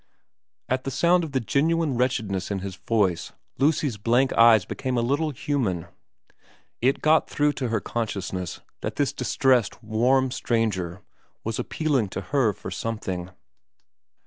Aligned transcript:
At 0.67 0.83
the 0.83 0.89
sound 0.89 1.23
of 1.23 1.31
the 1.31 1.39
genuine 1.39 1.95
wretchedness 1.95 2.49
in 2.49 2.61
his 2.61 2.75
voice 2.75 3.33
Lucy's 3.59 3.97
blank 3.97 4.33
eyes 4.33 4.65
became 4.65 4.97
a 4.97 5.01
little 5.03 5.29
human. 5.29 5.85
It 6.81 7.03
got 7.03 7.29
through 7.29 7.53
to 7.61 7.67
her 7.67 7.79
consciousness 7.79 8.61
that 8.81 8.95
this 8.95 9.13
distressed 9.13 9.83
warm 9.83 10.31
stranger 10.31 11.03
was 11.43 11.59
appealing 11.59 12.09
to 12.17 12.21
her 12.21 12.51
for 12.51 12.71
something. 12.71 13.29